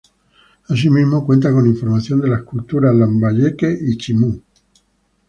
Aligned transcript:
Así 0.67 0.89
mismo 0.89 1.23
cuenta 1.27 1.53
con 1.53 1.67
información 1.67 2.21
de 2.21 2.27
las 2.29 2.41
culturas 2.41 2.95
lambayeque 2.95 3.69
y 3.81 3.97
chimú. 3.99 4.41